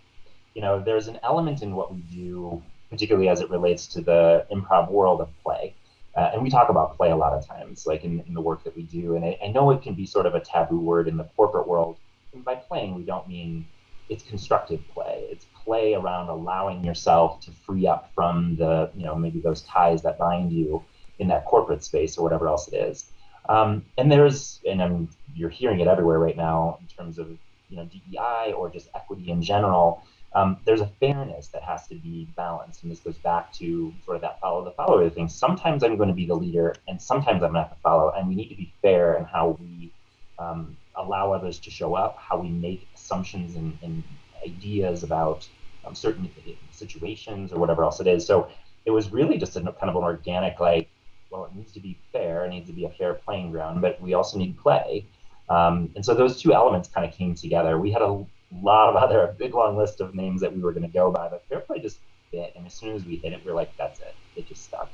[0.55, 4.47] you know, there's an element in what we do, particularly as it relates to the
[4.51, 5.75] improv world of play.
[6.17, 8.65] Uh, and we talk about play a lot of times, like in, in the work
[8.65, 9.15] that we do.
[9.15, 11.69] And I, I, know it can be sort of a taboo word in the corporate
[11.69, 11.99] world.
[12.33, 13.67] And by playing, we don't mean
[14.09, 15.29] it's constructive play.
[15.31, 20.03] It's play around allowing yourself to free up from the, you know, maybe those ties
[20.03, 20.83] that bind you
[21.21, 23.07] in that corporate space or whatever else it is.
[23.49, 27.29] Um, and there's, and I'm, you're hearing it everywhere right now in terms of,
[27.69, 30.03] you know, DEI or just equity in general
[30.35, 32.83] um, there's a fairness that has to be balanced.
[32.83, 35.29] And this goes back to sort of that follow the follower thing.
[35.29, 38.13] Sometimes I'm going to be the leader, and sometimes I'm going to have to follow.
[38.17, 39.93] And we need to be fair in how we
[40.39, 44.05] um, allow others to show up, how we make assumptions and, and
[44.47, 45.49] ideas about
[45.85, 46.31] um, certain
[46.71, 48.25] situations or whatever else it is.
[48.27, 48.49] So
[48.87, 50.91] it was really just a kind of an organic, like,
[51.31, 54.01] well, it needs to be fair, it needs to be a fair playing ground, but
[54.01, 55.07] we also need play.
[55.49, 57.79] Um, and so those two elements kind of came together.
[57.79, 58.25] We had a
[58.63, 61.11] lot of other a big long list of names that we were going to go
[61.11, 61.99] by, but Fairplay just
[62.31, 62.53] fit.
[62.57, 64.15] And as soon as we hit it, we are like, that's it.
[64.37, 64.91] It just stuck.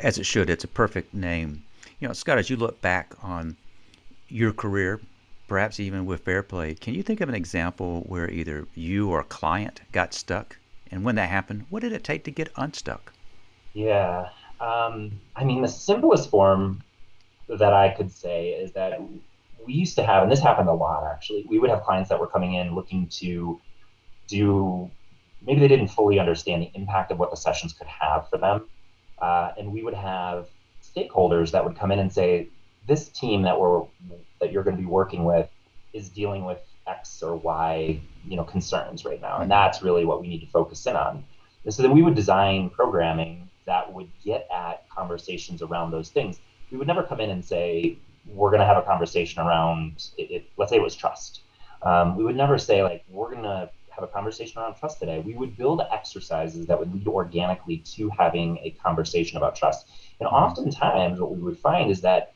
[0.00, 0.50] As it should.
[0.50, 1.64] It's a perfect name.
[1.98, 3.56] You know, Scott, as you look back on
[4.28, 5.00] your career,
[5.48, 9.24] perhaps even with Fairplay, can you think of an example where either you or a
[9.24, 10.56] client got stuck?
[10.92, 13.12] And when that happened, what did it take to get unstuck?
[13.74, 14.28] Yeah.
[14.60, 16.82] Um, I mean, the simplest form
[17.48, 19.00] that I could say is that
[19.66, 22.18] we used to have, and this happened a lot actually, we would have clients that
[22.18, 23.60] were coming in looking to
[24.26, 24.90] do,
[25.44, 28.66] maybe they didn't fully understand the impact of what the sessions could have for them.
[29.20, 30.48] Uh, and we would have
[30.82, 32.48] stakeholders that would come in and say,
[32.86, 33.82] this team that we're
[34.40, 35.48] that you're going to be working with
[35.92, 40.20] is dealing with X or Y, you know, concerns right now, and that's really what
[40.20, 41.24] we need to focus in on.
[41.64, 46.40] And so then we would design programming that would get at conversations around those things.
[46.70, 50.30] We would never come in and say, we're going to have a conversation around, it,
[50.30, 51.42] it, let's say it was trust.
[51.82, 55.20] Um, we would never say, like, we're going to have a conversation around trust today.
[55.20, 59.88] We would build exercises that would lead organically to having a conversation about trust.
[60.20, 62.34] And oftentimes, what we would find is that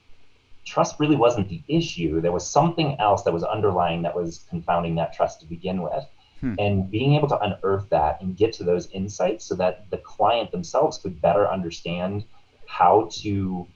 [0.65, 2.21] trust really wasn't the issue.
[2.21, 6.05] There was something else that was underlying that was confounding that trust to begin with.
[6.41, 6.55] Hmm.
[6.59, 10.51] And being able to unearth that and get to those insights so that the client
[10.51, 12.25] themselves could better understand
[12.67, 13.67] how to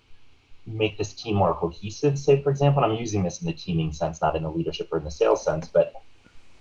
[0.73, 3.93] make this team more cohesive, say, for example, and I'm using this in the teaming
[3.93, 5.93] sense, not in the leadership or in the sales sense, but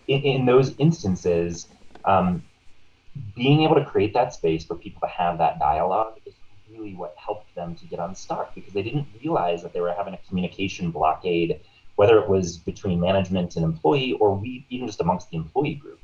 [0.08, 1.68] in, in those instances,
[2.06, 2.44] um,
[3.36, 6.36] being able to create that space for people to have that dialogue is
[6.70, 10.14] really what helped them to get unstuck because they didn't realize that they were having
[10.14, 11.62] a communication blockade,
[11.96, 16.00] whether it was between management and employee or we even just amongst the employee group.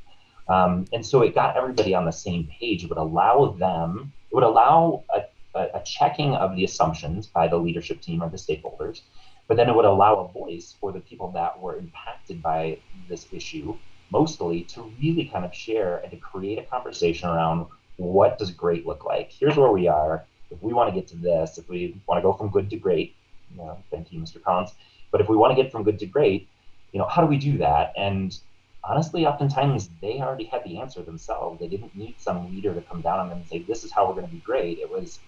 [0.47, 2.83] Um, and so it got everybody on the same page.
[2.83, 5.21] It would allow them, it would allow a
[5.55, 9.01] a, a checking of the assumptions by the leadership team or the stakeholders,
[9.47, 13.27] but then it would allow a voice for the people that were impacted by this
[13.31, 13.79] issue
[14.11, 17.65] mostly to really kind of share and to create a conversation around
[17.97, 21.15] what does great look like here's where we are if we want to get to
[21.17, 23.15] this if we want to go from good to great
[23.49, 24.71] you know thank you mr collins
[25.11, 26.49] but if we want to get from good to great
[26.91, 28.37] you know how do we do that and
[28.83, 31.59] honestly, oftentimes they already had the answer themselves.
[31.59, 34.07] They didn't need some leader to come down on them and say, "This is how
[34.07, 35.21] we're going to be great." It was,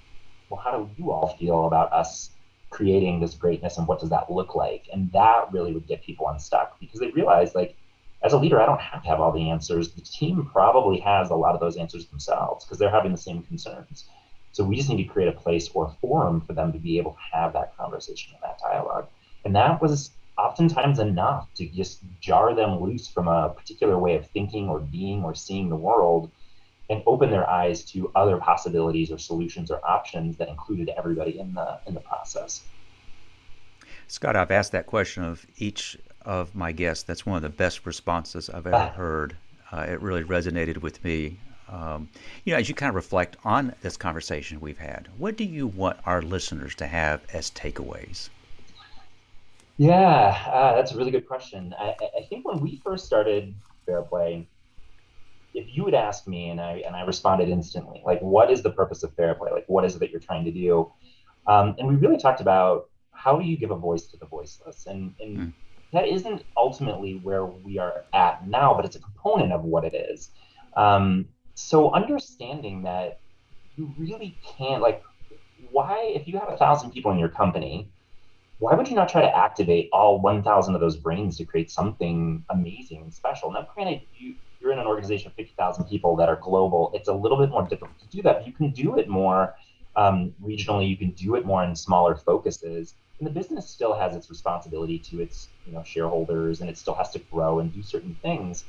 [0.49, 2.31] well, how do you all feel about us
[2.69, 4.87] creating this greatness and what does that look like?
[4.91, 7.75] And that really would get people unstuck because they realize like,
[8.23, 9.91] as a leader, I don't have to have all the answers.
[9.91, 13.43] The team probably has a lot of those answers themselves because they're having the same
[13.43, 14.05] concerns.
[14.51, 16.97] So we just need to create a place or a forum for them to be
[16.97, 19.07] able to have that conversation and that dialogue.
[19.43, 24.27] And that was oftentimes enough to just jar them loose from a particular way of
[24.27, 26.31] thinking or being or seeing the world
[26.89, 31.53] and open their eyes to other possibilities or solutions or options that included everybody in
[31.53, 32.63] the in the process.
[34.07, 37.03] Scott, I've asked that question of each of my guests.
[37.03, 39.36] That's one of the best responses I've ever heard.
[39.71, 41.39] Uh, it really resonated with me.
[41.67, 42.09] Um,
[42.43, 45.65] you know, as you kind of reflect on this conversation we've had, what do you
[45.65, 48.29] want our listeners to have as takeaways?
[49.77, 51.73] Yeah, uh, that's a really good question.
[51.77, 53.53] I, I, think when we first started
[53.86, 54.47] Fairplay,
[55.56, 58.72] if you would ask me, and I and I responded instantly, like, what is the
[58.72, 59.51] purpose of Fairplay?
[59.51, 60.91] Like, what is it that you're trying to do?
[61.47, 64.86] Um, and we really talked about how do you give a voice to the voiceless,
[64.86, 65.53] and and mm.
[65.93, 69.95] that isn't ultimately where we are at now, but it's a component of what it
[69.95, 70.30] is.
[70.76, 73.20] Um, so understanding that
[73.78, 75.03] you really can't like
[75.72, 77.89] why if you have a thousand people in your company
[78.60, 82.43] why would you not try to activate all 1000 of those brains to create something
[82.49, 84.36] amazing and special now granted you,
[84.66, 87.63] you're in an organization of 50000 people that are global it's a little bit more
[87.63, 89.55] difficult to do that you can do it more
[89.95, 94.16] um, regionally you can do it more in smaller focuses and the business still has
[94.16, 97.84] its responsibility to its you know shareholders and it still has to grow and do
[97.84, 98.66] certain things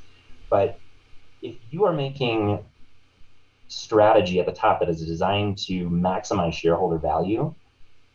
[0.49, 0.79] but
[1.41, 2.63] if you are making
[3.67, 7.53] strategy at the top that is designed to maximize shareholder value.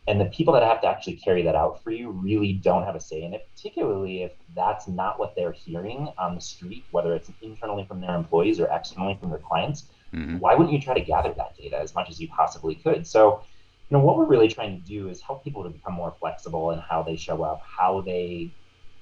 [0.08, 2.96] And the people that have to actually carry that out for you really don't have
[2.96, 7.14] a say in it, particularly if that's not what they're hearing on the street, whether
[7.14, 9.84] it's internally from their employees or externally from their clients.
[10.12, 10.38] Mm-hmm.
[10.38, 13.06] Why wouldn't you try to gather that data as much as you possibly could?
[13.06, 13.44] So,
[13.88, 16.72] you know, what we're really trying to do is help people to become more flexible
[16.72, 18.52] in how they show up, how they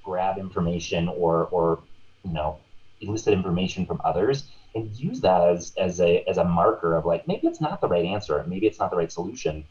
[0.04, 1.80] grab information or, or
[2.24, 2.58] you know,
[3.00, 4.44] elicit information from others
[4.74, 7.88] and use that as as a as a marker of like maybe it's not the
[7.88, 9.64] right answer, maybe it's not the right solution,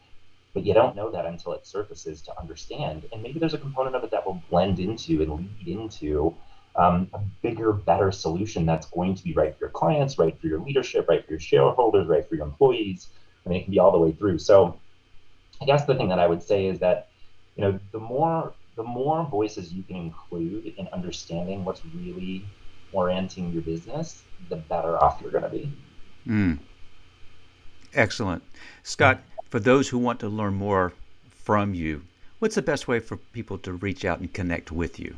[0.54, 3.06] but you don't know that until it surfaces to understand.
[3.12, 6.34] And maybe there's a component of it that will blend into and lead into
[6.76, 10.46] um, a bigger, better solution that's going to be right for your clients, right for
[10.46, 13.08] your leadership, right for your shareholders, right for your employees.
[13.44, 14.38] I mean, it can be all the way through.
[14.38, 14.78] So,
[15.60, 17.08] I guess the thing that I would say is that
[17.56, 22.44] you know the more the more voices you can include in understanding what's really
[22.92, 25.72] orienting your business, the better off you're going to be.
[26.26, 26.58] Mm.
[27.92, 28.42] Excellent.
[28.82, 29.20] Scott,
[29.50, 30.92] for those who want to learn more
[31.28, 32.02] from you,
[32.38, 35.16] what's the best way for people to reach out and connect with you?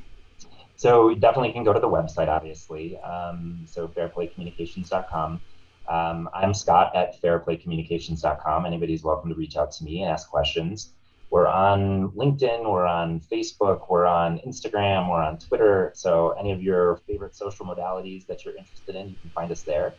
[0.76, 2.98] So you definitely can go to the website, obviously.
[3.00, 5.40] Um, so fairplaycommunications.com.
[5.88, 8.66] Um, I'm Scott at fairplaycommunications.com.
[8.66, 10.90] Anybody's welcome to reach out to me and ask questions.
[11.30, 15.92] We're on LinkedIn, we're on Facebook, we're on Instagram, we're on Twitter.
[15.94, 19.62] So any of your favorite social modalities that you're interested in, you can find us
[19.62, 19.94] there.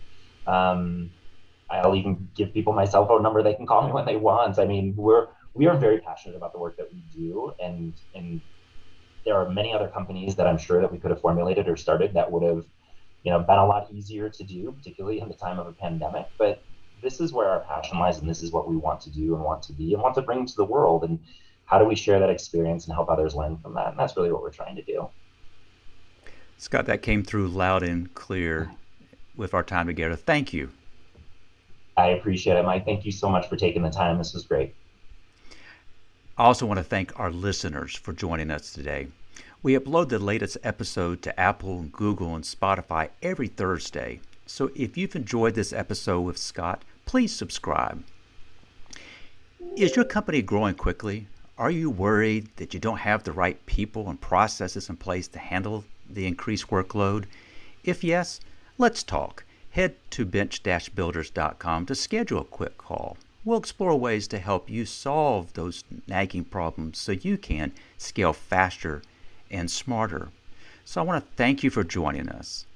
[0.46, 1.10] Um,
[1.80, 3.42] I'll even give people my cell phone number.
[3.44, 4.60] They can call me when they want.
[4.60, 8.42] I mean, we're we are very passionate about the work that we do, and and
[9.26, 12.14] there are many other companies that I'm sure that we could have formulated or started
[12.14, 12.66] that would have,
[13.24, 16.28] you know, been a lot easier to do, particularly in the time of a pandemic.
[16.38, 16.62] But
[17.04, 19.44] this is where our passion lies and this is what we want to do and
[19.44, 21.20] want to be and want to bring to the world and
[21.66, 24.32] how do we share that experience and help others learn from that and that's really
[24.32, 25.08] what we're trying to do
[26.58, 28.72] scott that came through loud and clear
[29.36, 30.72] with our time together thank you
[31.98, 34.74] i appreciate it mike thank you so much for taking the time this was great
[36.38, 39.08] i also want to thank our listeners for joining us today
[39.62, 45.16] we upload the latest episode to apple google and spotify every thursday so if you've
[45.16, 48.04] enjoyed this episode with Scott, please subscribe.
[49.78, 51.28] Is your company growing quickly?
[51.58, 55.40] Are you worried that you don't have the right people and processes in place to
[55.40, 57.26] handle the increased workload?
[57.84, 58.42] If yes,
[58.78, 59.46] let's talk.
[59.74, 63.18] Head to bench-builders.com to schedule a quick call.
[63.44, 69.02] We'll explore ways to help you solve those nagging problems so you can scale faster
[69.50, 70.30] and smarter.
[70.86, 72.68] So I want to thank you for joining us.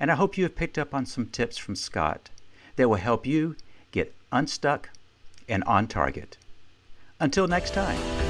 [0.00, 2.30] And I hope you have picked up on some tips from Scott
[2.76, 3.56] that will help you
[3.92, 4.88] get unstuck
[5.46, 6.38] and on target.
[7.20, 8.25] Until next time.